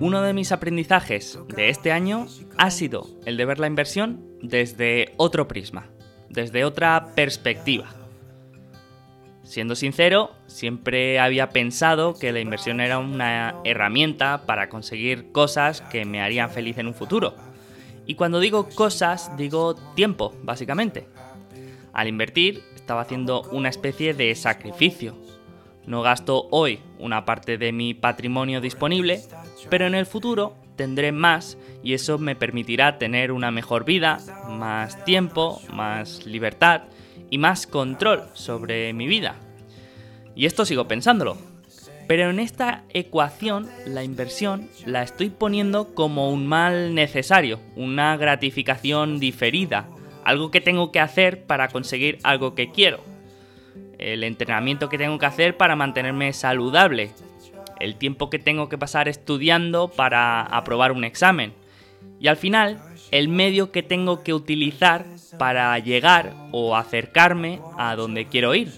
[0.00, 5.12] Uno de mis aprendizajes de este año ha sido el de ver la inversión desde
[5.18, 5.86] otro prisma,
[6.28, 7.86] desde otra perspectiva.
[9.44, 16.04] Siendo sincero, siempre había pensado que la inversión era una herramienta para conseguir cosas que
[16.04, 17.34] me harían feliz en un futuro.
[18.04, 21.06] Y cuando digo cosas, digo tiempo, básicamente.
[21.92, 25.16] Al invertir, estaba haciendo una especie de sacrificio.
[25.86, 29.22] No gasto hoy una parte de mi patrimonio disponible,
[29.68, 34.18] pero en el futuro tendré más y eso me permitirá tener una mejor vida,
[34.48, 36.82] más tiempo, más libertad
[37.30, 39.36] y más control sobre mi vida.
[40.34, 41.36] Y esto sigo pensándolo.
[42.06, 49.18] Pero en esta ecuación la inversión la estoy poniendo como un mal necesario, una gratificación
[49.18, 49.88] diferida,
[50.22, 53.00] algo que tengo que hacer para conseguir algo que quiero.
[53.98, 57.12] El entrenamiento que tengo que hacer para mantenerme saludable.
[57.84, 61.52] El tiempo que tengo que pasar estudiando para aprobar un examen.
[62.18, 65.04] Y al final, el medio que tengo que utilizar
[65.38, 68.72] para llegar o acercarme a donde quiero ir.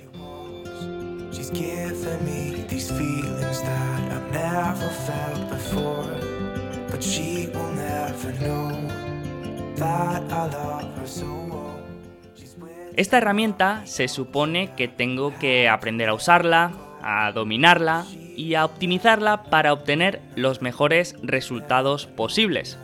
[12.97, 16.73] Esta herramienta se supone que tengo que aprender a usarla,
[17.03, 18.05] a dominarla
[18.37, 22.79] y a optimizarla para obtener los mejores resultados posibles.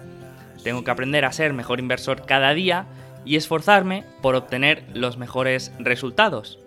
[0.64, 2.86] Tengo que aprender a ser mejor inversor cada día
[3.24, 6.58] y esforzarme por obtener los mejores resultados.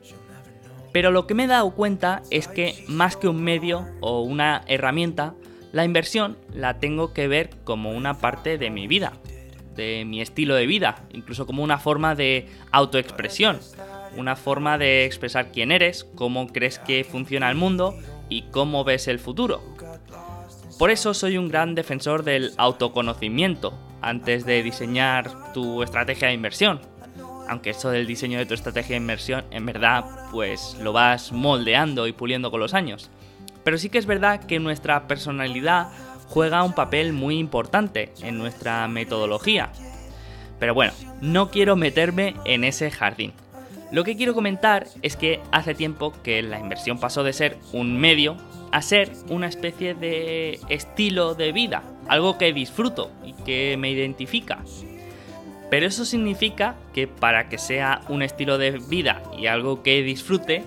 [0.91, 4.63] Pero lo que me he dado cuenta es que más que un medio o una
[4.67, 5.33] herramienta,
[5.73, 9.13] la inversión la tengo que ver como una parte de mi vida,
[9.75, 13.59] de mi estilo de vida, incluso como una forma de autoexpresión,
[14.15, 17.97] una forma de expresar quién eres, cómo crees que funciona el mundo
[18.29, 19.61] y cómo ves el futuro.
[20.77, 26.79] Por eso soy un gran defensor del autoconocimiento antes de diseñar tu estrategia de inversión.
[27.47, 32.07] Aunque eso del diseño de tu estrategia de inversión en verdad pues lo vas moldeando
[32.07, 33.09] y puliendo con los años.
[33.63, 35.89] Pero sí que es verdad que nuestra personalidad
[36.27, 39.71] juega un papel muy importante en nuestra metodología.
[40.59, 43.33] Pero bueno, no quiero meterme en ese jardín.
[43.91, 47.99] Lo que quiero comentar es que hace tiempo que la inversión pasó de ser un
[47.99, 48.37] medio
[48.71, 54.59] a ser una especie de estilo de vida, algo que disfruto y que me identifica.
[55.69, 60.63] Pero eso significa que para que sea un estilo de vida y algo que disfrute,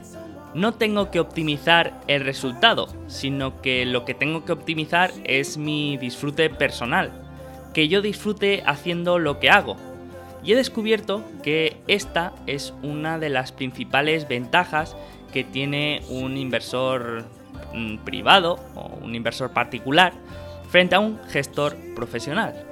[0.55, 5.97] no tengo que optimizar el resultado, sino que lo que tengo que optimizar es mi
[5.99, 7.13] disfrute personal,
[7.75, 9.77] que yo disfrute haciendo lo que hago.
[10.43, 14.97] Y he descubierto que esta es una de las principales ventajas
[15.33, 17.25] que tiene un inversor
[17.75, 20.13] mm, privado o un inversor particular
[20.71, 22.67] frente a un gestor profesional.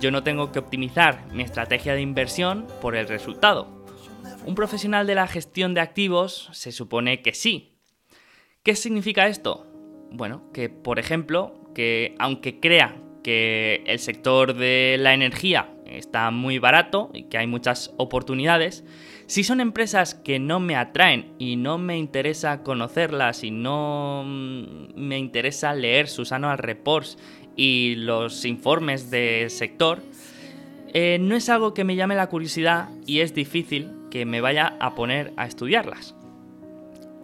[0.00, 3.82] Yo no tengo que optimizar mi estrategia de inversión por el resultado,
[4.44, 7.78] un profesional de la gestión de activos se supone que sí.
[8.64, 9.66] ¿Qué significa esto?
[10.10, 16.58] Bueno, que por ejemplo, que aunque crea que el sector de la energía está muy
[16.58, 18.84] barato y que hay muchas oportunidades,
[19.26, 24.94] si son empresas que no me atraen y no me interesa conocerlas y no mm,
[24.94, 27.18] me interesa leer sus annual reports
[27.56, 30.02] y los informes del sector,
[30.94, 34.76] eh, no es algo que me llame la curiosidad y es difícil que me vaya
[34.80, 36.14] a poner a estudiarlas.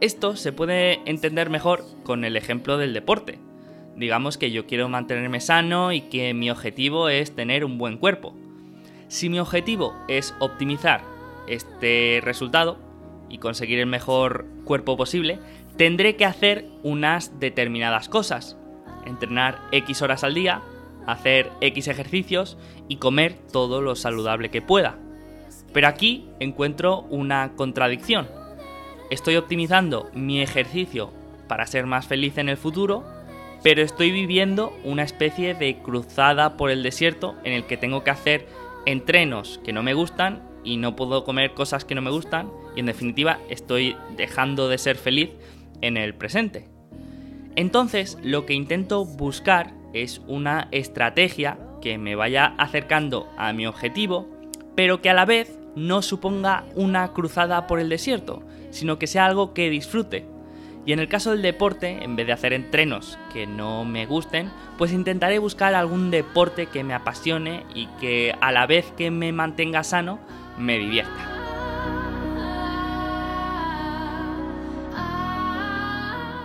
[0.00, 3.38] Esto se puede entender mejor con el ejemplo del deporte.
[3.96, 8.32] Digamos que yo quiero mantenerme sano y que mi objetivo es tener un buen cuerpo.
[9.08, 11.02] Si mi objetivo es optimizar
[11.46, 12.78] este resultado
[13.30, 15.38] y conseguir el mejor cuerpo posible,
[15.78, 18.58] tendré que hacer unas determinadas cosas.
[19.06, 20.60] Entrenar X horas al día,
[21.06, 24.98] hacer X ejercicios y comer todo lo saludable que pueda.
[25.72, 28.28] Pero aquí encuentro una contradicción.
[29.08, 31.12] Estoy optimizando mi ejercicio
[31.48, 33.06] para ser más feliz en el futuro,
[33.62, 38.10] pero estoy viviendo una especie de cruzada por el desierto en el que tengo que
[38.10, 38.46] hacer
[38.88, 42.80] entrenos que no me gustan y no puedo comer cosas que no me gustan y
[42.80, 45.30] en definitiva estoy dejando de ser feliz
[45.82, 46.68] en el presente.
[47.54, 54.26] Entonces lo que intento buscar es una estrategia que me vaya acercando a mi objetivo,
[54.74, 59.26] pero que a la vez no suponga una cruzada por el desierto, sino que sea
[59.26, 60.24] algo que disfrute.
[60.88, 64.50] Y en el caso del deporte, en vez de hacer entrenos que no me gusten,
[64.78, 69.30] pues intentaré buscar algún deporte que me apasione y que a la vez que me
[69.30, 70.18] mantenga sano,
[70.56, 71.12] me divierta.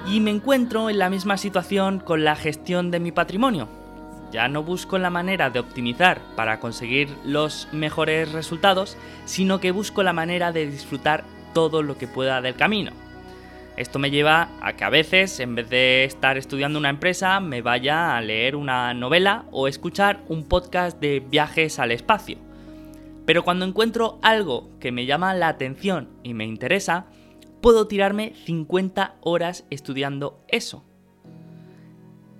[0.09, 3.69] Y me encuentro en la misma situación con la gestión de mi patrimonio.
[4.33, 10.03] Ya no busco la manera de optimizar para conseguir los mejores resultados, sino que busco
[10.03, 11.23] la manera de disfrutar
[11.53, 13.02] todo lo que pueda del camino.
[13.75, 17.63] Esto me lleva a que a veces, en vez de estar estudiando una empresa, me
[17.63, 22.37] vaya a leer una novela o escuchar un podcast de viajes al espacio.
[23.25, 27.07] Pero cuando encuentro algo que me llama la atención y me interesa,
[27.61, 30.85] puedo tirarme 50 horas estudiando eso.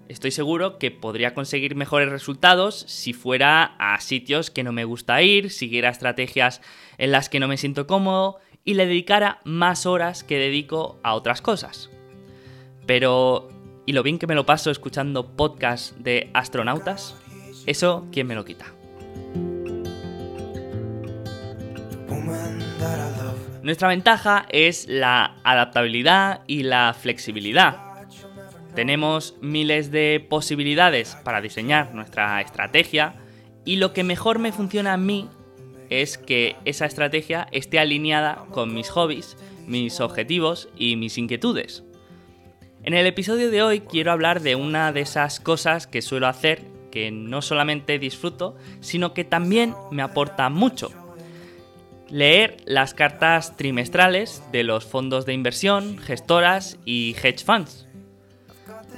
[0.08, 5.20] Estoy seguro que podría conseguir mejores resultados si fuera a sitios que no me gusta
[5.24, 6.62] ir, siguiera estrategias
[7.00, 11.16] en las que no me siento cómodo y le dedicara más horas que dedico a
[11.16, 11.90] otras cosas.
[12.86, 13.50] Pero,
[13.86, 17.16] ¿y lo bien que me lo paso escuchando podcasts de astronautas?
[17.66, 18.66] Eso, ¿quién me lo quita?
[23.62, 27.78] Nuestra ventaja es la adaptabilidad y la flexibilidad.
[28.76, 33.16] Tenemos miles de posibilidades para diseñar nuestra estrategia
[33.64, 35.30] y lo que mejor me funciona a mí
[35.90, 39.38] es que esa estrategia esté alineada con mis hobbies,
[39.68, 41.84] mis objetivos y mis inquietudes.
[42.84, 46.66] En el episodio de hoy quiero hablar de una de esas cosas que suelo hacer
[46.92, 50.92] que no solamente disfruto, sino que también me aporta mucho.
[52.10, 57.88] Leer las cartas trimestrales de los fondos de inversión, gestoras y hedge funds.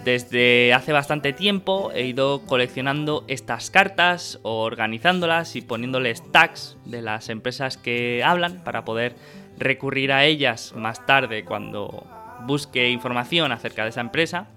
[0.05, 7.29] Desde hace bastante tiempo he ido coleccionando estas cartas, organizándolas y poniéndoles tags de las
[7.29, 9.15] empresas que hablan para poder
[9.57, 12.05] recurrir a ellas más tarde cuando
[12.45, 14.47] busque información acerca de esa empresa.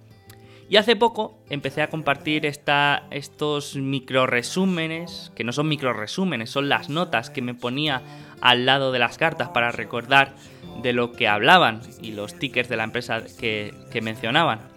[0.68, 6.68] Y hace poco empecé a compartir estos micro resúmenes, que no son micro resúmenes, son
[6.68, 8.02] las notas que me ponía
[8.42, 10.34] al lado de las cartas para recordar
[10.82, 13.72] de lo que hablaban y los tickers de la empresa que
[14.02, 14.76] mencionaban.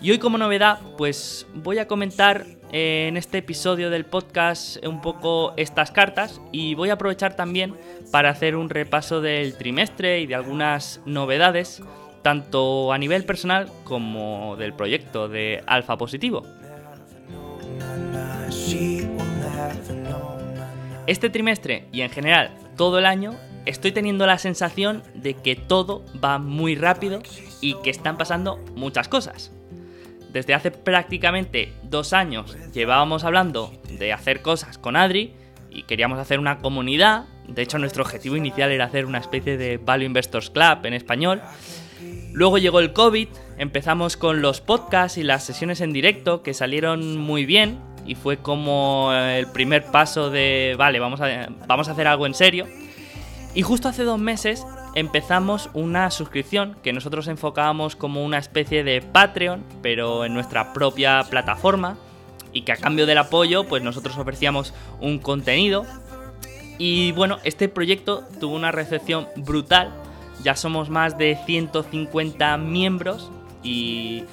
[0.00, 5.00] Y hoy como novedad, pues voy a comentar eh, en este episodio del podcast un
[5.00, 7.74] poco estas cartas y voy a aprovechar también
[8.12, 11.82] para hacer un repaso del trimestre y de algunas novedades,
[12.22, 16.44] tanto a nivel personal como del proyecto de Alfa Positivo.
[21.08, 23.34] Este trimestre y en general todo el año
[23.66, 27.20] estoy teniendo la sensación de que todo va muy rápido
[27.60, 29.57] y que están pasando muchas cosas.
[30.32, 35.32] Desde hace prácticamente dos años llevábamos hablando de hacer cosas con Adri
[35.70, 37.24] y queríamos hacer una comunidad.
[37.46, 41.40] De hecho, nuestro objetivo inicial era hacer una especie de Value Investors Club en español.
[42.32, 47.16] Luego llegó el COVID, empezamos con los podcasts y las sesiones en directo que salieron
[47.18, 52.06] muy bien y fue como el primer paso de, vale, vamos a, vamos a hacer
[52.06, 52.66] algo en serio.
[53.54, 54.64] Y justo hace dos meses
[54.94, 61.24] empezamos una suscripción que nosotros enfocábamos como una especie de Patreon, pero en nuestra propia
[61.28, 61.96] plataforma,
[62.52, 65.84] y que a cambio del apoyo, pues nosotros ofrecíamos un contenido.
[66.78, 69.92] Y bueno, este proyecto tuvo una recepción brutal.
[70.42, 73.30] Ya somos más de 150 miembros
[73.62, 74.24] y,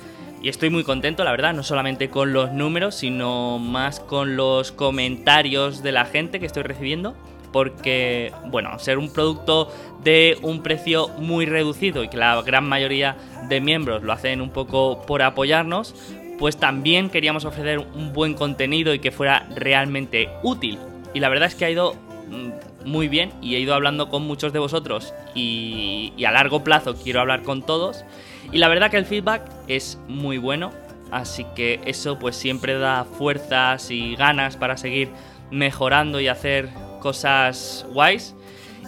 [0.44, 5.82] estoy muy contento, la verdad, no solamente con los números, sino más con los comentarios
[5.82, 7.16] de la gente que estoy recibiendo
[7.56, 9.72] porque, bueno, ser un producto
[10.04, 13.16] de un precio muy reducido y que la gran mayoría
[13.48, 15.96] de miembros lo hacen un poco por apoyarnos,
[16.38, 20.78] pues también queríamos ofrecer un buen contenido y que fuera realmente útil.
[21.14, 24.24] Y la verdad es que ha ido mm, muy bien y he ido hablando con
[24.24, 28.04] muchos de vosotros y, a largo plazo quiero hablar con todos.
[28.52, 30.74] Y la verdad que el feedback es muy bueno,
[31.10, 35.08] así que eso pues siempre da fuerzas y ganas para seguir
[35.52, 36.68] mejorando y hacer
[37.06, 38.36] cosas guays.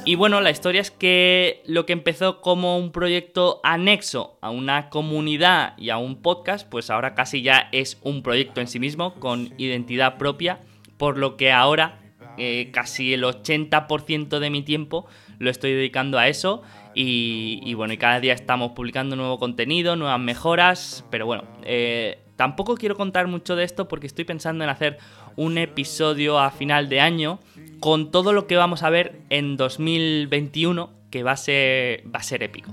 [0.04, 4.90] Y bueno, la historia es que lo que empezó como un proyecto anexo a una
[4.90, 9.14] comunidad y a un podcast, pues ahora casi ya es un proyecto en sí mismo,
[9.20, 10.62] con identidad propia,
[10.98, 12.00] por lo que ahora
[12.40, 15.06] eh, casi el 80% de mi tiempo
[15.38, 16.64] lo estoy dedicando a eso.
[16.96, 22.76] Y, bueno, y cada día estamos publicando nuevo contenido, nuevas mejoras, pero bueno, eh, tampoco
[22.76, 24.98] quiero contar mucho de esto porque estoy pensando en hacer
[25.36, 27.40] un episodio a final de año
[27.82, 32.24] con todo lo que vamos a ver en 2021 que va a ser, va a
[32.24, 32.72] ser épico.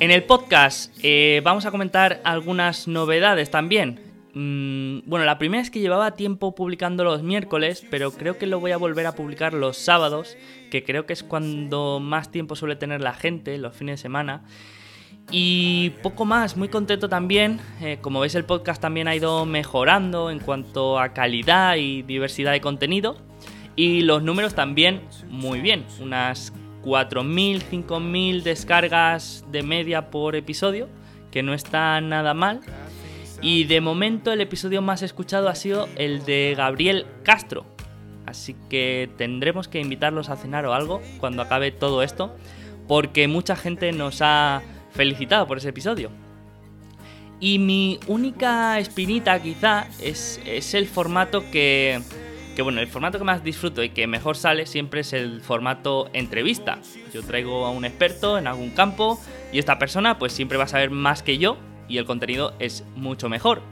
[0.00, 4.13] En el podcast eh, vamos a comentar algunas novedades también.
[4.34, 8.58] Mm, bueno, la primera es que llevaba tiempo publicando los miércoles, pero creo que lo
[8.58, 10.36] voy a volver a publicar los sábados,
[10.70, 14.42] que creo que es cuando más tiempo suele tener la gente, los fines de semana.
[15.30, 17.60] Y poco más, muy contento también.
[17.80, 22.52] Eh, como veis el podcast también ha ido mejorando en cuanto a calidad y diversidad
[22.52, 23.16] de contenido.
[23.76, 26.52] Y los números también muy bien, unas
[26.84, 30.88] 4.000, 5.000 descargas de media por episodio,
[31.30, 32.60] que no está nada mal.
[33.42, 37.66] Y de momento el episodio más escuchado ha sido el de Gabriel Castro.
[38.26, 42.34] Así que tendremos que invitarlos a cenar o algo cuando acabe todo esto,
[42.88, 44.62] porque mucha gente nos ha
[44.92, 46.10] felicitado por ese episodio.
[47.40, 52.00] Y mi única espinita quizá es, es el formato que,
[52.56, 56.08] que, bueno, el formato que más disfruto y que mejor sale siempre es el formato
[56.14, 56.78] entrevista.
[57.12, 59.20] Yo traigo a un experto en algún campo
[59.52, 62.84] y esta persona pues siempre va a saber más que yo y el contenido es
[62.96, 63.62] mucho mejor.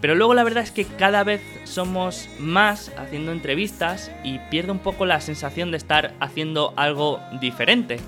[0.00, 4.78] Pero luego la verdad es que cada vez somos más haciendo entrevistas y pierdo un
[4.78, 7.98] poco la sensación de estar haciendo algo diferente.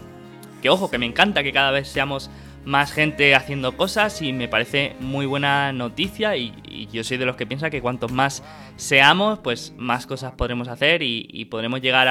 [0.62, 2.30] Que ojo, que me encanta que cada vez seamos
[2.64, 7.36] más gente haciendo cosas y me parece muy buena noticia y, yo soy de los
[7.36, 8.42] que piensa que cuantos más
[8.76, 12.08] seamos, pues más cosas podremos hacer y, podremos llegar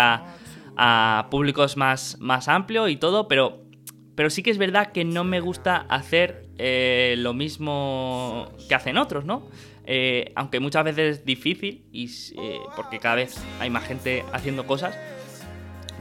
[0.76, 3.62] a, públicos más, más amplios y todo, pero,
[4.16, 8.98] pero sí que es verdad que no me gusta hacer eh, lo mismo que hacen
[8.98, 9.48] otros, ¿no?
[9.86, 14.68] Eh, aunque muchas veces es difícil y, eh, porque cada vez hay más gente haciendo
[14.68, 14.98] cosas,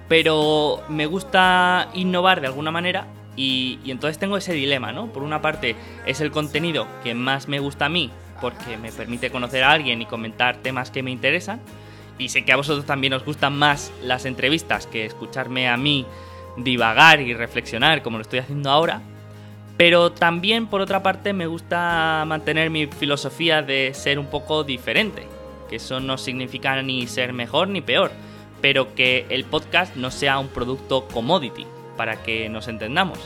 [0.08, 5.12] pero me gusta innovar de alguna manera y, entonces tengo ese dilema, ¿no?
[5.12, 8.10] Por una parte es el contenido que más me gusta a mí
[8.40, 11.60] porque me permite conocer a alguien y comentar temas que me interesan
[12.18, 16.06] y sé que a vosotros también os gustan más las entrevistas que escucharme a mí
[16.56, 19.02] divagar y reflexionar como lo estoy haciendo ahora.
[19.76, 25.26] Pero también, por otra parte, me gusta mantener mi filosofía de ser un poco diferente.
[25.68, 28.10] Que eso no significa ni ser mejor ni peor,
[28.62, 31.66] pero que el podcast no sea un producto commodity,
[31.96, 33.18] para que nos entendamos.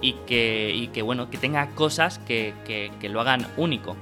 [0.00, 3.96] Y que, bueno, que tenga cosas que, que lo hagan único.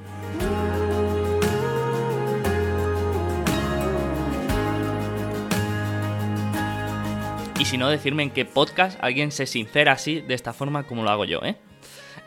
[7.58, 11.02] Y si no, decirme en qué podcast alguien se sincera así, de esta forma como
[11.02, 11.56] lo hago yo, ¿eh?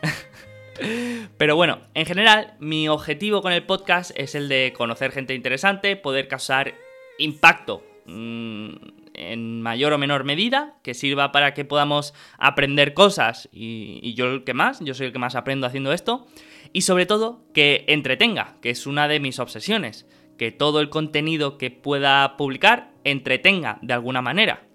[1.38, 5.96] Pero bueno, en general, mi objetivo con el podcast es el de conocer gente interesante,
[5.96, 6.74] poder causar
[7.18, 8.70] impacto mm,
[9.14, 14.44] en mayor o menor medida, que sirva para que podamos aprender cosas y, yo el
[14.44, 16.26] que más, yo soy el que más aprendo haciendo esto,
[16.72, 21.58] y sobre todo que entretenga, que es una de mis obsesiones, que todo el contenido
[21.58, 24.66] que pueda publicar entretenga de alguna manera.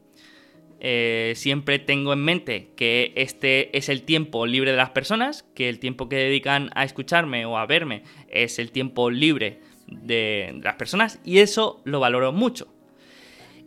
[0.81, 5.67] Eh, siempre tengo en mente que este es el tiempo libre de las personas, que
[5.67, 10.75] el tiempo que dedican a escucharme o a verme es el tiempo libre de las
[10.75, 12.67] personas y eso lo valoro mucho.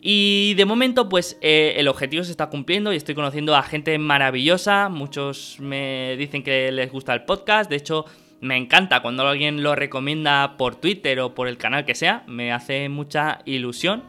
[0.05, 3.97] Y de momento, pues eh, el objetivo se está cumpliendo y estoy conociendo a gente
[3.97, 4.89] maravillosa.
[4.89, 7.69] Muchos me dicen que les gusta el podcast.
[7.69, 8.05] De hecho,
[8.41, 12.25] me encanta cuando alguien lo recomienda por Twitter o por el canal que sea.
[12.27, 14.03] Me hace mucha ilusión.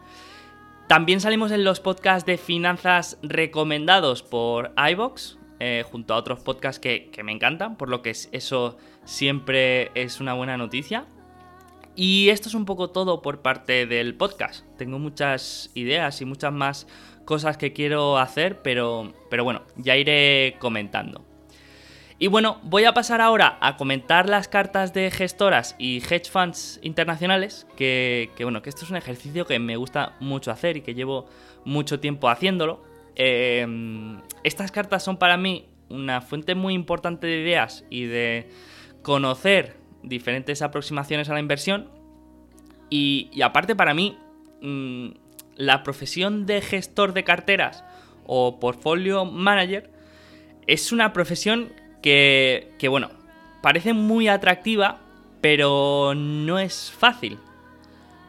[0.89, 6.79] También salimos en los podcasts de finanzas recomendados por iVox, eh, junto a otros podcasts
[6.79, 11.07] que, me encantan, por lo que eso siempre es una buena noticia.
[11.97, 14.67] Y esto es un poco todo por parte del podcast.
[14.77, 16.87] Tengo muchas ideas y muchas más
[17.25, 21.25] cosas que quiero hacer, pero, pero bueno, ya iré comentando.
[22.19, 26.79] Y bueno, voy a pasar ahora a comentar las cartas de gestoras y hedge funds
[26.83, 30.95] internacionales, que, bueno, que esto es un ejercicio que me gusta mucho hacer y que
[30.95, 31.27] llevo
[31.65, 32.85] mucho tiempo haciéndolo.
[33.17, 38.49] Em, estas cartas son para mí una fuente muy importante de ideas y de
[39.03, 41.91] conocer diferentes aproximaciones a la inversión.
[42.91, 44.17] Y, aparte para mí,
[44.63, 45.09] mm,
[45.57, 47.85] la profesión de gestor de carteras
[48.25, 49.91] o portfolio manager
[50.67, 51.73] es una profesión
[52.05, 53.11] que, bueno,
[53.63, 54.99] parece muy atractiva,
[55.41, 57.39] pero no es fácil.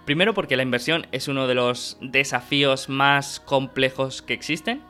[0.06, 4.82] Primero porque la inversión es uno de los desafíos más complejos que existen.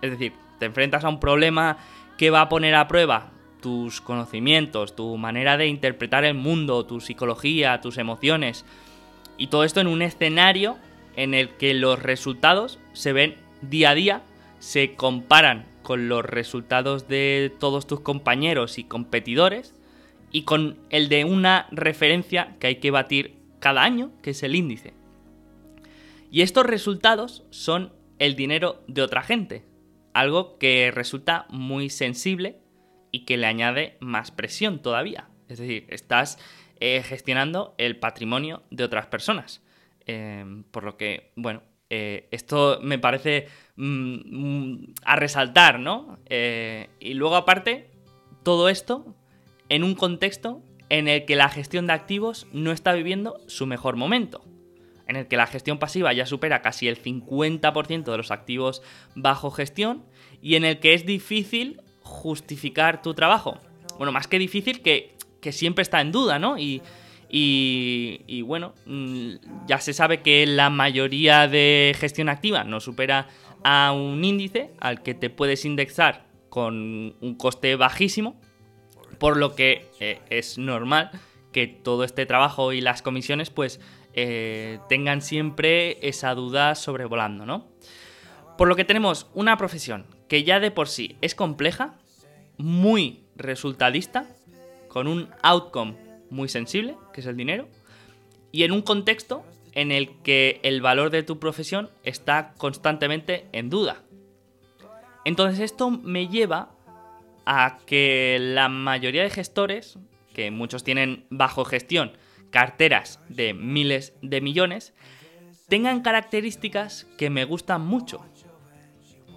[0.00, 1.76] Es decir, te enfrentas a un problema
[2.16, 3.30] que va a poner a prueba
[3.60, 8.64] tus conocimientos, tu manera de interpretar el mundo, tu psicología, tus emociones.
[9.36, 10.78] Y todo esto en un escenario
[11.16, 14.22] en el que los resultados se ven día a día,
[14.60, 19.74] se comparan con los resultados de todos tus compañeros y competidores
[20.32, 24.54] y con el de una referencia que hay que batir cada año, que es el
[24.54, 24.94] índice.
[26.30, 29.64] Y estos resultados son el dinero de otra gente,
[30.14, 32.58] algo que resulta muy sensible
[33.10, 35.28] y que le añade más presión todavía.
[35.48, 36.38] Es decir, estás
[36.78, 39.62] eh, gestionando el patrimonio de otras personas.
[40.06, 46.18] Eh, por lo que, bueno, eh, esto me parece mm, mm, a resaltar, ¿no?
[46.26, 47.90] Eh, y luego aparte,
[48.44, 49.14] todo esto
[49.68, 53.96] en un contexto en el que la gestión de activos no está viviendo su mejor
[53.96, 54.44] momento.
[55.06, 58.80] en el que la gestión pasiva ya supera casi el 50% de los activos
[59.16, 60.04] bajo gestión
[60.40, 63.58] y en el que es difícil justificar tu trabajo.
[63.98, 65.16] Bueno, más que difícil, que,
[65.50, 66.58] siempre está en duda, ¿no?
[66.58, 66.80] Y,
[67.32, 69.34] y, bueno, mm,
[69.66, 73.28] ya se sabe que la mayoría de gestión activa no supera
[73.62, 78.40] a un índice al que te puedes indexar con un coste bajísimo,
[79.18, 81.10] por lo que eh, es normal
[81.52, 83.80] que todo este trabajo y las comisiones pues
[84.14, 87.68] eh, tengan siempre esa duda sobrevolando, ¿no?
[88.58, 91.94] Por lo que tenemos una profesión que ya de por sí es compleja,
[92.56, 94.26] muy resultadista,
[94.88, 97.68] con un outcome muy sensible, que es el dinero,
[98.52, 103.70] y en un contexto en el que el valor de tu profesión está constantemente en
[103.70, 104.02] duda.
[105.24, 106.70] Entonces esto me lleva
[107.46, 109.98] a que la mayoría de gestores,
[110.34, 112.12] que muchos tienen bajo gestión
[112.50, 114.92] carteras de miles de millones,
[115.68, 118.24] tengan características que me gustan mucho.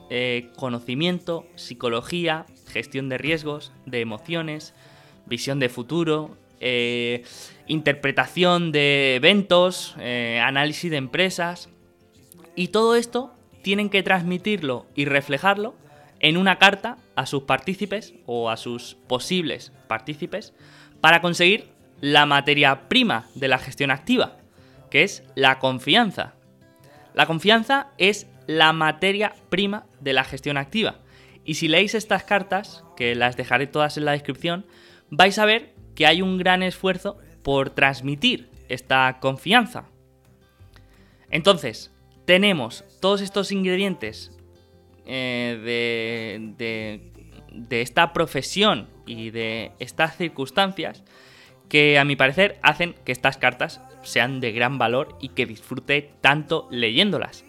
[0.10, 4.74] Eh, conocimiento, psicología, gestión de riesgos, de emociones,
[5.26, 7.24] visión de futuro, eh,
[7.68, 11.70] interpretación de eventos, eh, análisis de empresas.
[12.56, 15.76] Y todo esto tienen que transmitirlo y reflejarlo
[16.20, 20.54] en una carta a sus partícipes o a sus posibles partícipes
[21.02, 21.68] para conseguir
[22.00, 24.38] la materia prima de la gestión activa,
[24.90, 26.34] que es la confianza.
[27.14, 31.00] La confianza es la materia prima de la gestión activa.
[31.44, 34.66] Y si leéis estas cartas, que las dejaré todas en la descripción,
[35.10, 39.86] vais a ver que hay un gran esfuerzo por transmitir esta confianza.
[41.30, 41.92] Entonces,
[42.26, 44.38] tenemos todos estos ingredientes
[45.06, 45.60] eh,
[46.58, 47.12] de,
[47.52, 51.04] de esta profesión y de estas circunstancias
[51.70, 56.12] que a mi parecer hacen que estas cartas sean de gran valor y que disfrute
[56.22, 57.46] tanto leyéndolas.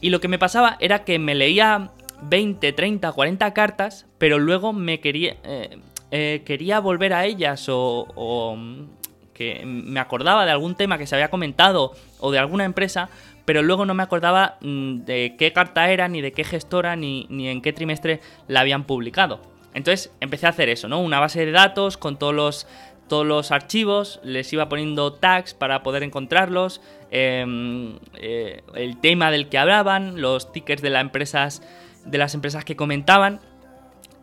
[0.00, 4.72] Y lo que me pasaba era que me leía 20, 30, 40 cartas, pero luego
[4.72, 5.78] me quería, eh,
[6.10, 8.86] eh, quería volver a ellas o, mm,
[9.34, 13.08] que me acordaba de algún tema que se había comentado o de alguna empresa,
[13.44, 17.26] pero luego no me acordaba mm, de qué carta era, ni de qué gestora, ni,
[17.30, 19.40] ni en qué trimestre la habían publicado.
[19.74, 21.00] Entonces empecé a hacer eso, ¿no?
[21.00, 22.66] Una base de datos con todos los
[23.08, 29.48] todos los archivos, les iba poniendo tags para poder encontrarlos, em, eh, el tema del
[29.48, 31.62] que hablaban, los tickets de, las empresas,
[32.04, 33.40] de las empresas que comentaban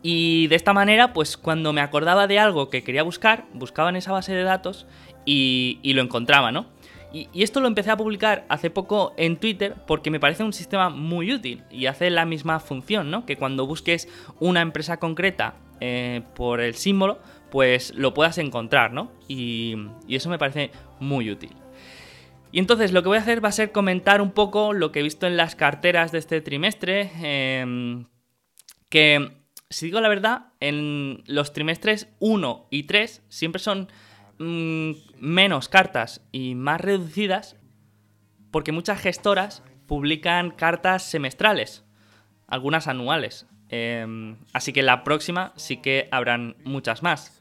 [0.08, 3.96] y de esta manera, pues cuando me acordaba de algo que quería buscar, buscaba en
[3.96, 4.86] esa base de datos
[5.24, 6.66] y, lo encontraba, ¿no?
[7.12, 10.90] Y, esto lo empecé a publicar hace poco en Twitter porque me parece un sistema
[10.90, 13.26] muy útil y hace la misma función, ¿no?
[13.26, 17.18] Que cuando busques una empresa concreta eh, por el símbolo,
[17.50, 19.10] pues lo puedas encontrar, ¿no?
[19.26, 19.74] Y,
[20.08, 21.50] eso me parece muy útil.
[22.52, 25.00] Y entonces lo que voy a hacer va a ser comentar un poco lo que
[25.00, 28.04] he visto en las carteras de este trimestre, em,
[28.88, 33.88] que si digo la verdad, en los trimestres 1 y 3 siempre son
[34.38, 37.56] mm, menos cartas y más reducidas
[38.50, 41.84] porque muchas gestoras publican cartas semestrales,
[42.46, 43.46] algunas anuales.
[43.68, 47.40] Em, así que la próxima sí que habrán muchas más.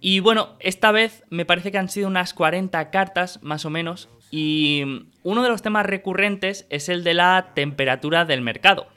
[0.00, 4.08] Y bueno, esta vez me parece que han sido unas 40 cartas más o menos.
[4.30, 4.82] Y
[5.22, 8.88] uno de los temas recurrentes es el de la temperatura del mercado.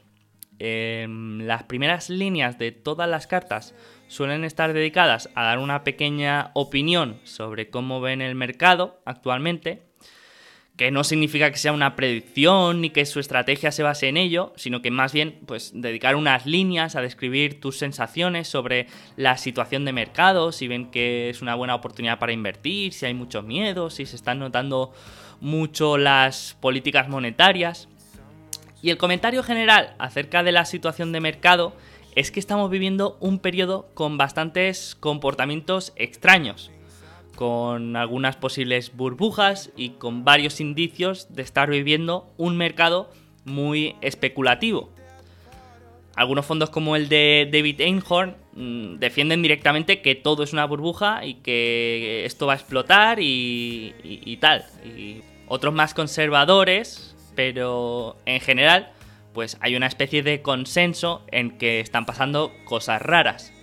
[0.57, 3.75] Em, las primeras líneas de todas las cartas
[4.07, 9.81] suelen estar dedicadas a dar una pequeña opinión sobre cómo ven el mercado actualmente,
[10.77, 14.53] que no significa que sea una predicción ni que su estrategia se base en ello,
[14.55, 19.85] sino que más bien pues dedicar unas líneas a describir tus sensaciones sobre la situación
[19.85, 23.89] de mercado, si ven que es una buena oportunidad para invertir, si hay mucho miedo,
[23.89, 24.93] si se están notando
[25.39, 27.87] mucho las políticas monetarias.
[28.85, 31.73] Y el comentario general acerca de la situación de mercado
[32.13, 36.69] es que estamos viviendo un periodo con bastantes comportamientos extraños,
[37.33, 43.09] con algunas posibles burbujas y con varios indicios de estar viviendo un mercado
[43.43, 44.91] muy especulativo.
[46.15, 51.25] Algunos fondos como el de David Einhorn mm, defienden directamente que todo es una burbuja
[51.25, 54.63] y que esto va a explotar y, y tal.
[54.85, 58.91] Y otros más conservadores pero en general,
[59.33, 63.53] pues hay una especie de consenso en que están pasando cosas raras.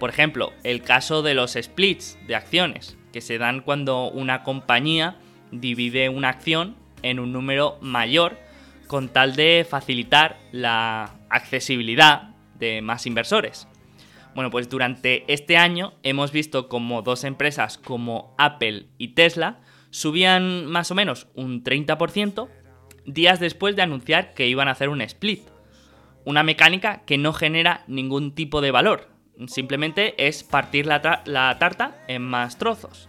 [0.00, 5.16] Por ejemplo, el caso de los splits de acciones, que se dan cuando una compañía
[5.52, 8.38] divide una acción en un número mayor
[8.86, 13.68] con tal de facilitar la accesibilidad de más inversores.
[14.34, 20.66] Bueno, pues durante este año hemos visto como dos empresas como Apple y Tesla subían
[20.66, 22.48] más o menos un 30%
[23.06, 25.42] días después de anunciar que iban a hacer un split.
[26.24, 29.08] Una mecánica que no genera ningún tipo de valor,
[29.46, 31.00] simplemente es partir la,
[31.58, 33.08] tarta en más trozos.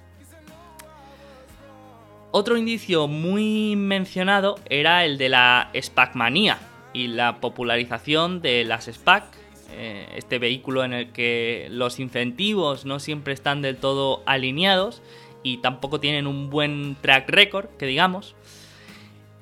[2.31, 6.57] Otro indicio muy mencionado era el de la SPAC-manía
[6.93, 9.23] y la popularización de las SPAC,
[9.71, 15.01] eh, este vehículo en el que los incentivos no siempre están del todo alineados
[15.43, 18.35] y tampoco tienen un buen track record, que digamos.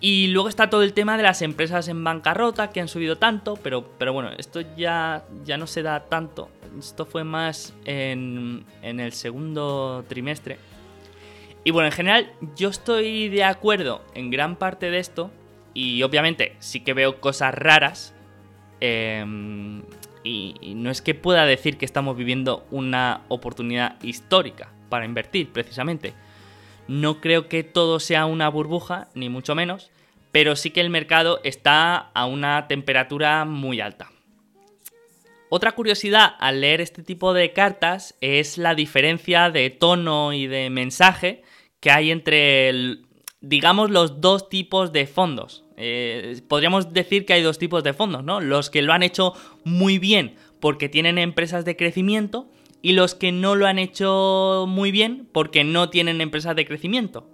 [0.06, 3.56] Y luego está todo el tema de las empresas en bancarrota que han subido tanto,
[3.56, 6.50] pero, pero bueno, esto ya, ya no se da tanto.
[6.78, 10.58] Esto fue más en, en el segundo trimestre
[11.64, 15.32] y bueno, en general yo estoy de acuerdo en gran parte de esto
[15.74, 18.14] y obviamente sí que veo cosas raras
[18.82, 19.82] em,
[20.24, 26.14] y, no es que pueda decir que estamos viviendo una oportunidad histórica para invertir precisamente.
[26.88, 29.92] No creo que todo sea una burbuja, ni mucho menos,
[30.32, 34.12] pero sí que el mercado está a una temperatura muy alta.
[35.50, 40.72] Otra curiosidad al leer este tipo de cartas es la diferencia de tono y de
[40.72, 41.44] mensaje
[41.80, 42.98] que hay entre,
[43.40, 45.64] digamos, los dos tipos de fondos.
[45.78, 48.42] Eh, podríamos decir que hay dos tipos de fondos, ¿no?
[48.42, 52.50] Los que lo han hecho muy bien porque tienen empresas de crecimiento
[52.84, 57.28] y los que no lo han hecho muy bien porque no tienen empresas de crecimiento.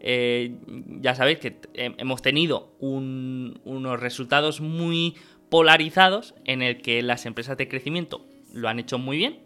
[0.00, 0.56] Eh,
[1.00, 5.14] ya sabéis que hemos tenido unos resultados muy
[5.48, 9.38] polarizados en el que las empresas de crecimiento lo han hecho muy bien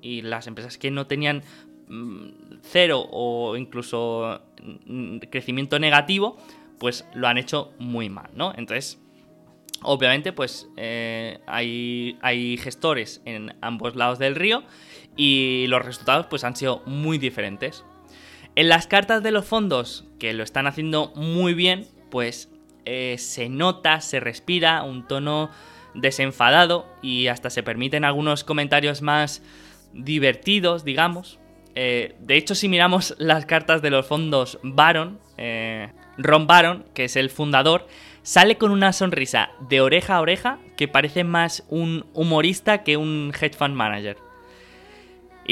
[0.00, 1.42] y las empresas que no tenían
[1.92, 4.40] Mm, cero o incluso
[4.86, 6.38] mm, crecimiento negativo,
[6.78, 8.54] pues lo han hecho muy mal, ¿no?
[8.56, 8.98] Entonces,
[9.82, 14.62] obviamente, pues eh, hay, hay gestores en ambos lados del río
[15.16, 17.84] y los resultados pues han sido muy diferentes.
[18.54, 22.50] En las cartas de los fondos que lo están haciendo muy bien, pues
[22.84, 25.50] eh, se nota, se respira un tono
[25.94, 29.42] desenfadado y hasta se permiten algunos comentarios más
[29.92, 31.38] divertidos, digamos.
[31.74, 37.04] Eh, de hecho, si miramos las cartas de los fondos Baron, eh, Ron Baron, que
[37.04, 37.86] es el fundador,
[38.22, 43.32] sale con una sonrisa de oreja a oreja que parece más un humorista que un
[43.38, 44.16] hedge fund manager.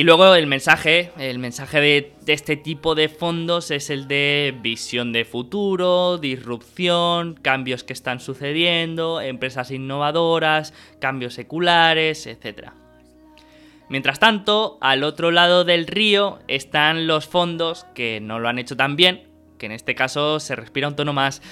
[0.01, 5.13] Y luego el mensaje, el mensaje de, este tipo de fondos es el de visión
[5.13, 12.71] de futuro, disrupción, cambios que están sucediendo, empresas innovadoras, cambios seculares, etc.
[13.91, 18.79] Mientras tanto, al otro lado del río están los fondos que no lo han hecho
[18.79, 21.43] tan bien, que en este caso se respira un tono más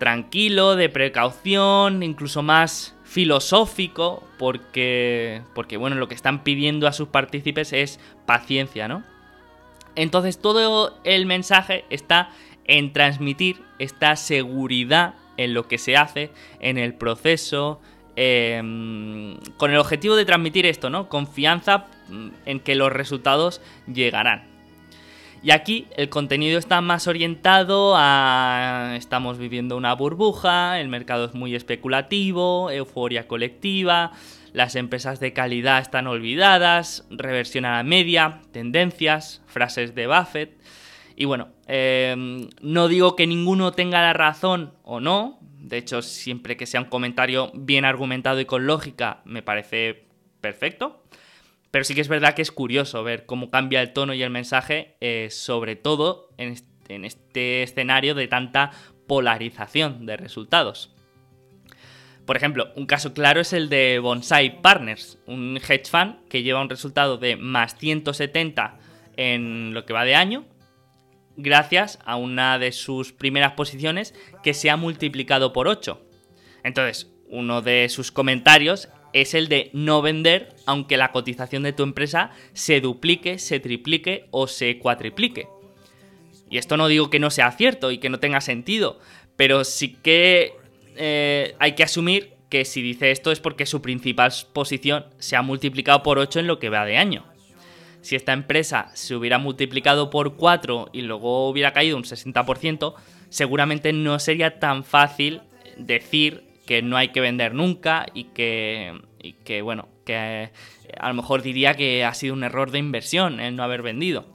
[0.00, 7.08] tranquilo, de precaución, incluso más filosófico, porque, porque bueno, lo que están pidiendo a sus
[7.08, 9.04] partícipes es paciencia, ¿no?
[9.94, 12.30] Entonces todo el mensaje está
[12.64, 17.80] en transmitir esta seguridad en lo que se hace, en el proceso,
[18.16, 21.08] Em, con el objetivo de transmitir esto, ¿no?
[21.08, 23.60] Confianza mm, en que los resultados
[23.92, 24.53] llegarán.
[25.44, 31.34] Y aquí el contenido está más orientado a estamos viviendo una burbuja, el mercado es
[31.34, 34.12] muy especulativo, euforia colectiva,
[34.54, 40.58] las empresas de calidad están olvidadas, reversión a la media, tendencias, frases de Buffett.
[41.14, 46.56] Y bueno, em, no digo que ninguno tenga la razón o no, de hecho, siempre
[46.56, 50.06] que sea un comentario bien argumentado y con lógica, me parece
[50.40, 51.03] perfecto.
[51.74, 54.30] Pero sí que es verdad que es curioso ver cómo cambia el tono y el
[54.30, 56.54] mensaje, eh, sobre todo en
[56.86, 58.70] este escenario de tanta
[59.08, 60.94] polarización de resultados.
[62.26, 66.62] Por ejemplo, un caso claro es el de Bonsai Partners, un hedge fund que lleva
[66.62, 68.78] un resultado de más 170
[69.16, 70.44] en lo que va de año
[71.36, 76.00] gracias a una de sus primeras posiciones que se ha multiplicado por 8.
[76.62, 81.82] Entonces, uno de sus comentarios es el de no vender aunque la cotización de tu
[81.82, 85.48] empresa se duplique, se triplique o se cuatriplique.
[86.50, 88.98] Y esto no digo que no sea cierto y que no tenga sentido,
[89.36, 90.52] pero sí que
[90.96, 95.42] eh, hay que asumir que si dice esto es porque su principal posición se ha
[95.42, 97.24] multiplicado por 8 en lo que va de año
[98.04, 102.94] si esta empresa se hubiera multiplicado por 4 y luego hubiera caído un 60%,
[103.30, 105.40] seguramente no sería tan fácil
[105.78, 108.92] decir que no hay que vender nunca y que,
[109.62, 110.50] bueno, que
[110.98, 114.26] a lo mejor diría que ha sido un error de inversión el no haber vendido.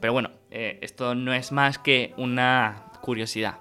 [0.00, 3.58] Pero bueno, eh, esto no es más que una curiosidad.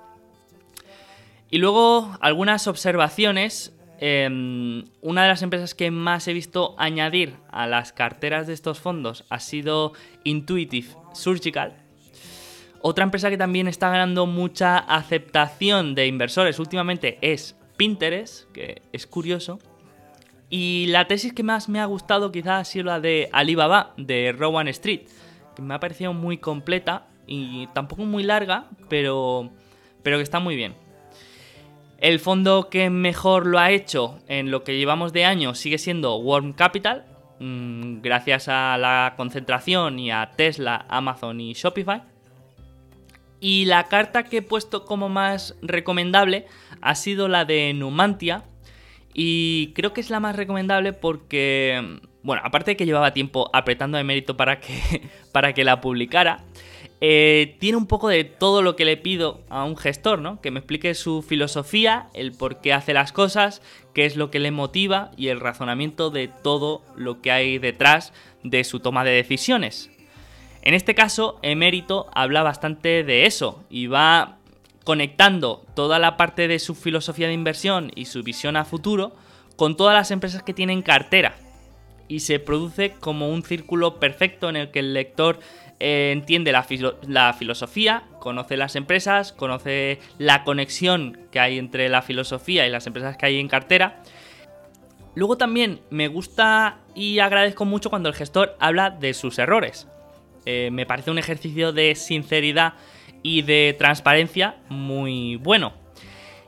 [1.52, 7.68] Y luego algunas observaciones Em, una de las empresas que más he visto añadir a
[7.68, 9.92] las carteras de estos fondos ha sido
[10.24, 11.76] Intuitive Surgical.
[12.82, 19.08] Otra empresa que también está ganando mucha aceptación de inversores últimamente es Pinterest, que es
[19.08, 19.58] curioso.
[20.50, 24.36] Y la tesis que más me ha gustado quizás ha sido la de Alibaba, de
[24.38, 25.04] Rowan Street,
[25.56, 29.50] que me ha parecido muy completa y tampoco muy larga, pero,
[30.04, 30.76] pero que está muy bien.
[32.00, 36.18] El fondo que mejor lo ha hecho en lo que llevamos de año sigue siendo
[36.18, 37.06] Warm Capital,
[37.40, 42.02] mm, gracias a la concentración y a Tesla, Amazon y Shopify.
[43.40, 46.46] Y la carta que he puesto como más recomendable
[46.82, 48.44] ha sido la de Numantia.
[49.14, 53.98] Y creo que es la más recomendable porque, bueno, aparte de que llevaba tiempo apretando
[53.98, 56.44] de mérito para que, para que la publicara,
[57.02, 60.42] eh, tiene un poco de todo lo que le pido a un gestor, ¿no?
[60.42, 63.62] Que me explique su filosofía, el por qué hace las cosas,
[63.94, 68.14] qué es lo que le motiva y el razonamiento de todo lo que hay detrás
[68.44, 69.90] de su toma de decisiones.
[70.62, 74.38] En este caso, Emérito habla bastante de eso y va
[74.84, 79.16] conectando toda la parte de su filosofía de inversión y su visión a futuro
[79.56, 81.36] con todas las empresas que tienen cartera.
[82.08, 85.40] Y se produce como un círculo perfecto en el que el lector
[85.80, 86.66] eh, entiende la,
[87.08, 92.88] la, filosofía, conoce las empresas, conoce la conexión que hay entre la filosofía y las
[92.88, 94.02] empresas que hay en cartera.
[95.14, 99.88] Luego también me gusta y agradezco mucho cuando el gestor habla de sus errores.
[100.46, 102.74] Eh, me parece un ejercicio de sinceridad
[103.24, 105.74] y de transparencia muy bueno.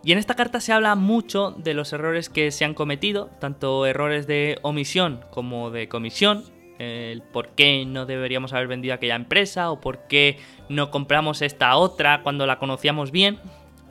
[0.03, 3.85] Y en esta carta se habla mucho de los errores que se han cometido, tanto
[3.85, 6.43] errores de omisión como de comisión,
[6.79, 11.75] el por qué no deberíamos haber vendido aquella empresa o por qué no compramos esta
[11.75, 13.39] otra cuando la conocíamos bien,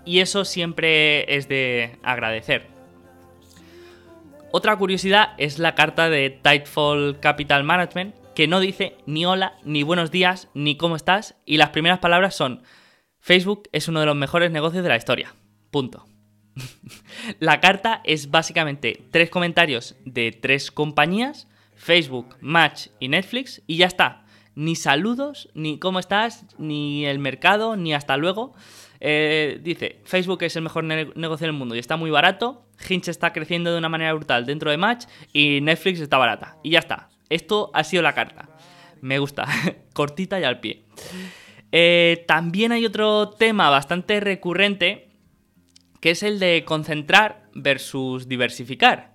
[0.05, 2.67] y eso siempre es de agradecer.
[4.51, 9.83] Otra curiosidad es la carta de Tidefall Capital Management, que no dice ni hola, ni
[9.83, 12.63] buenos días, ni cómo estás, y las primeras palabras son
[13.19, 15.35] Facebook es uno de los mejores negocios de la historia.
[15.71, 16.07] Punto.
[17.39, 23.85] la carta es básicamente tres comentarios de tres compañías, Facebook, Match y Netflix, y ya
[23.85, 24.25] está.
[24.55, 28.55] Ni saludos, ni cómo estás, ni el mercado, ni hasta luego.
[29.01, 33.35] Eh, dice, Facebook es el mejor negocio del mundo y está muy barato, Hinch está
[33.35, 36.57] creciendo de una manera brutal dentro de Match y Netflix está barata.
[36.63, 37.11] Y ya está.
[37.31, 38.51] Esto ha sido la carta.
[39.01, 39.47] Me gusta.
[39.95, 40.85] Cortita y al pie.
[41.73, 45.11] Eh, también hay otro tema bastante recurrente
[46.01, 49.15] que es el de concentrar versus diversificar.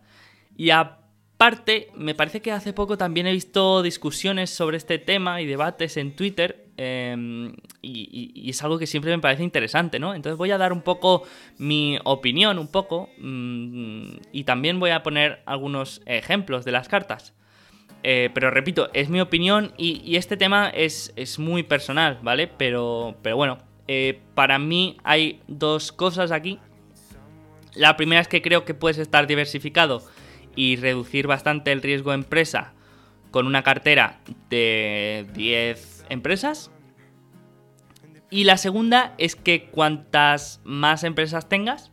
[0.56, 5.46] Y aparte, me parece que hace poco también he visto discusiones sobre este tema y
[5.46, 10.14] debates en Twitter em, y, es algo que siempre me parece interesante, ¿no?
[10.14, 11.24] Entonces voy a dar un poco
[11.58, 17.34] mi opinión, un poco, mm, y también voy a poner algunos ejemplos de las cartas.
[18.08, 22.48] Eh, pero repito, es mi opinión y, este tema es, muy personal, ¿vale?
[22.48, 26.60] Pero, pero bueno, eh, para mí hay dos cosas aquí.
[27.74, 30.04] La primera es que creo que puedes estar diversificado
[30.56, 32.76] y reducir bastante el riesgo empresa
[33.32, 34.20] con una cartera
[34.52, 36.70] de 10 empresas.
[38.30, 41.92] Y la segunda es que cuantas más empresas tengas,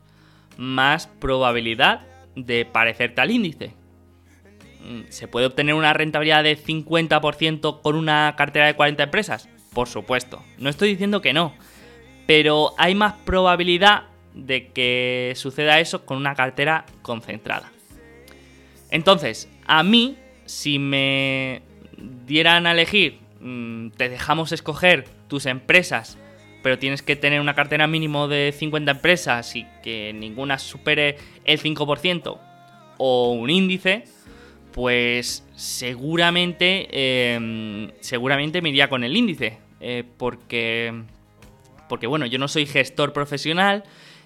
[0.58, 3.81] más probabilidad de parecerte al índice.
[4.84, 9.48] Mm, ¿Se puede obtener una rentabilidad de 50% con una cartera de 40 empresas?
[9.72, 10.42] Por supuesto.
[10.58, 11.54] No estoy diciendo que no.
[12.26, 17.70] Pero hay más probabilidad de que suceda eso con una cartera concentrada.
[18.90, 21.62] Entonces, a mí, si me
[22.26, 26.18] dieran a elegir, mm, te dejamos escoger tus empresas,
[26.62, 31.58] pero tienes que tener una cartera mínimo de 50 empresas y que ninguna supere el
[31.58, 32.38] 5%,
[32.98, 34.04] o un índice,
[34.72, 36.88] pues seguramente,
[37.34, 41.02] em, seguramente me iría con el índice, eh, porque,
[41.88, 43.84] porque bueno, yo no soy gestor profesional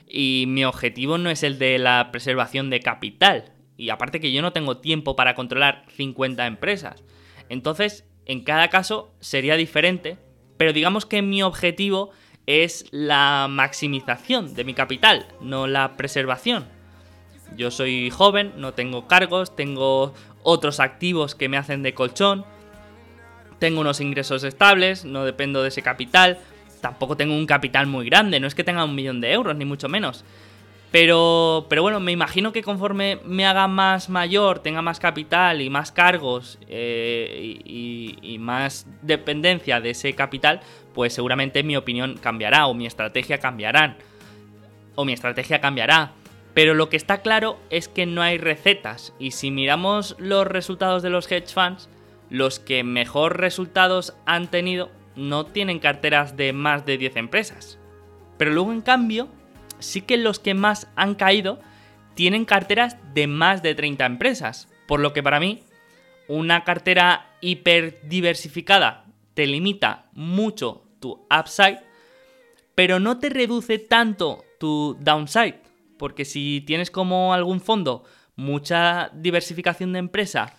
[0.09, 3.52] y mi objetivo no es el de la preservación de capital.
[3.76, 7.04] Y aparte que yo no tengo tiempo para controlar 50 empresas.
[7.48, 10.16] Entonces, en cada caso sería diferente,
[10.56, 12.11] pero digamos que mi objetivo
[12.46, 16.66] es la maximización de mi capital, no la preservación.
[17.56, 20.14] Yo soy joven, no tengo cargos, tengo
[20.48, 22.44] otros activos que me hacen de colchón,
[23.59, 26.38] tengo unos ingresos estables, no dependo de ese capital,
[26.80, 29.64] tampoco tengo un capital muy grande, no es que tenga un millón de euros, ni
[29.64, 30.24] mucho menos.
[30.92, 35.68] Pero, pero bueno, me imagino que conforme me haga más mayor, tenga más capital y
[35.68, 40.61] más cargos eh, y, y, más dependencia de ese capital,
[40.94, 43.96] pues seguramente mi opinión cambiará o mi estrategia cambiará.
[44.94, 46.12] O mi estrategia cambiará.
[46.57, 51.03] Pero lo que está claro es que no hay recetas y si miramos los resultados
[51.03, 51.90] de los hedge funds,
[52.31, 57.79] los que mejor resultados han tenido no tienen carteras de más de 10 empresas.
[58.38, 59.29] Pero luego, en cambio,
[59.81, 61.61] sí que los que más han caído
[62.14, 64.73] tienen carteras de más de 30 empresas.
[64.88, 65.62] Por lo que para mí,
[66.27, 71.81] una cartera hiper diversificada te limita mucho tu upside,
[72.75, 75.65] pero no te reduce tanto tu downside.
[75.98, 78.04] Porque si tienes como algún fondo
[78.35, 80.54] mucha diversificación de empresa,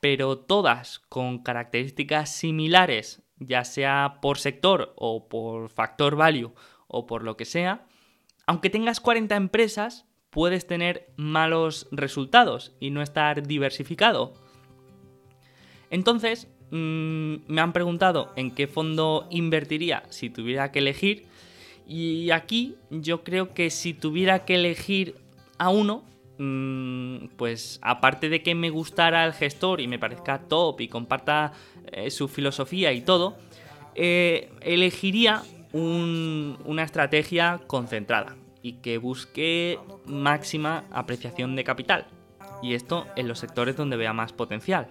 [0.00, 6.52] pero todas con características similares, ya sea por sector o por factor value
[6.86, 7.86] o por lo que sea,
[8.46, 14.32] aunque tengas 40 empresas, puedes tener malos resultados y no estar diversificado.
[15.90, 21.26] Entonces, mm, me han preguntado en qué fondo invertiría si tuviera que elegir.
[21.88, 25.16] Y aquí yo creo que si tuviera que elegir
[25.56, 26.04] a uno,
[26.38, 31.52] mm, pues aparte de que me gustara el gestor y me parezca top y comparta
[31.90, 33.38] eh, su filosofía y todo,
[33.94, 42.06] eh, elegiría una estrategia concentrada y que busque máxima apreciación de capital.
[42.62, 44.88] Y esto en los sectores donde vea más potencial.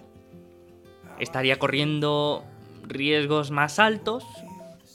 [1.19, 2.43] Estaría corriendo
[2.83, 4.23] riesgos más altos,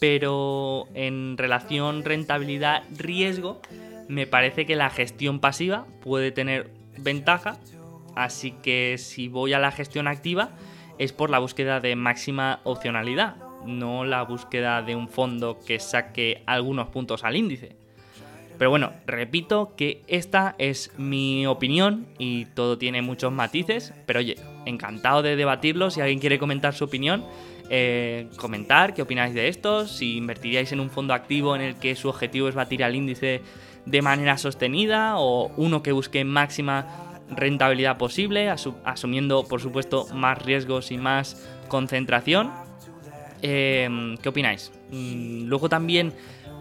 [0.03, 3.61] pero en relación rentabilidad-riesgo
[4.09, 7.57] me parece que la gestión pasiva puede tener ventaja,
[8.17, 10.51] así que si voy a la gestión activa
[10.99, 16.43] es por la búsqueda de máxima opcionalidad, no la búsqueda de un fondo que saque
[16.47, 17.77] algunos puntos al índice.
[18.59, 24.37] Pero bueno, repito que esta es mi opinión y todo tiene muchos matices, pero oye,
[24.67, 27.25] encantado de debatirlo, si alguien quiere comentar su opinión,
[27.71, 31.97] eh, comentar qué opináis de esto, si invertiríais en un fondo activo en el que
[31.97, 33.41] su objetivo es batir al índice
[33.87, 40.93] de manera sostenida o uno que busque máxima rentabilidad posible, asumiendo por supuesto más riesgos
[40.93, 42.51] y más concentración.
[43.41, 44.71] Em, ¿Qué opináis?
[44.91, 46.13] Mm, luego también,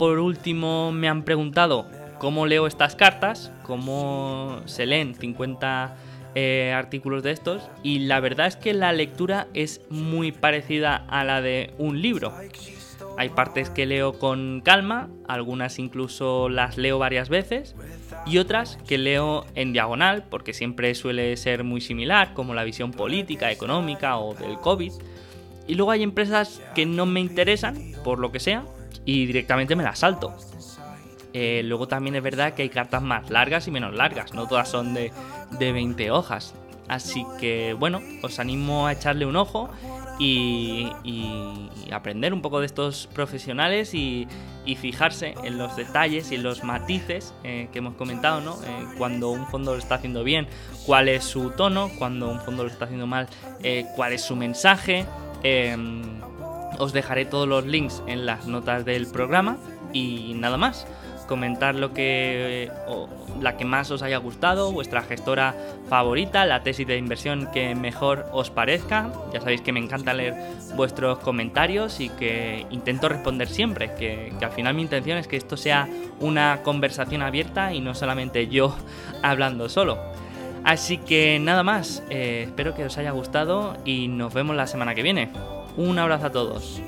[0.02, 1.86] por último, me han preguntado
[2.18, 5.96] cómo leo estas cartas, cómo se leen 50
[6.34, 11.24] eh, artículos de estos, y la verdad es que la lectura es muy parecida a
[11.24, 12.34] la de un libro.
[13.16, 17.76] Hay partes que leo con calma, algunas incluso las leo varias veces,
[18.26, 22.90] y otras que leo en diagonal, porque siempre suele ser muy similar, como la visión
[22.90, 24.94] política, económica o del COVID.
[25.68, 28.66] Y luego hay empresas que no me interesan, por lo que sea,
[29.06, 30.34] y directamente me las salto.
[31.34, 34.70] Eh, luego también es verdad que hay cartas más largas y menos largas, no todas
[34.70, 35.12] son de,
[35.52, 36.54] de 20 hojas.
[36.88, 39.70] Así que bueno, os animo a echarle un ojo
[40.20, 40.92] y,
[41.92, 44.28] aprender un poco de estos profesionales y,
[44.78, 48.54] fijarse en los detalles y en los matices eh, que hemos comentado, ¿no?
[48.64, 50.48] Eh, cuando un fondo lo está haciendo bien,
[50.86, 53.28] cuál es su tono, cuando un fondo lo está haciendo mal,
[53.96, 55.06] cuál es su mensaje.
[56.82, 59.58] Os dejaré todos los links en las notas del programa
[59.94, 60.88] y nada más.
[61.28, 62.72] Comentar lo que
[63.40, 65.54] la que más os haya gustado, vuestra gestora
[65.90, 69.14] favorita, la tesis de inversión que mejor os parezca.
[69.32, 70.34] Ya sabéis que me encanta leer
[70.76, 75.58] vuestros comentarios y que intento responder siempre, que, al final mi intención es que esto
[75.58, 75.88] sea
[76.20, 78.76] una conversación abierta y no solamente yo
[79.22, 80.00] hablando solo.
[80.64, 84.96] Así que nada más, eh, espero que os haya gustado y nos vemos la semana
[84.96, 85.30] que viene.
[85.78, 86.82] Un abrazo a todos.